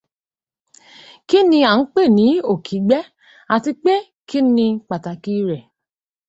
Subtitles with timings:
[1.27, 3.09] Kí ni a ń pè ní òkígbẹ́
[3.53, 3.93] àtipé
[4.29, 5.61] kí ni pàtàkì rẹ̀?